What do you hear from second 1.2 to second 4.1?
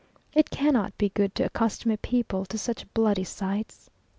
to accustom a people to such bloody sights.